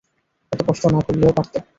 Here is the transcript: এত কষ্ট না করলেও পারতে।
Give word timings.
এত 0.51 0.59
কষ্ট 0.67 0.83
না 0.93 0.99
করলেও 1.01 1.31
পারতে। 1.37 1.57